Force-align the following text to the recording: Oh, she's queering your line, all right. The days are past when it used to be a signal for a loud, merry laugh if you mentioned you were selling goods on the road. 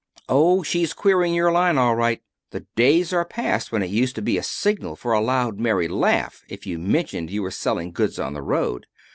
Oh, 0.27 0.63
she's 0.63 0.93
queering 0.93 1.35
your 1.35 1.51
line, 1.51 1.77
all 1.77 1.95
right. 1.95 2.23
The 2.49 2.61
days 2.75 3.13
are 3.13 3.23
past 3.23 3.71
when 3.71 3.83
it 3.83 3.91
used 3.91 4.15
to 4.15 4.23
be 4.23 4.35
a 4.35 4.41
signal 4.41 4.95
for 4.95 5.13
a 5.13 5.21
loud, 5.21 5.59
merry 5.59 5.87
laugh 5.87 6.43
if 6.49 6.65
you 6.65 6.79
mentioned 6.79 7.29
you 7.29 7.43
were 7.43 7.51
selling 7.51 7.91
goods 7.91 8.17
on 8.17 8.33
the 8.33 8.41
road. 8.41 8.87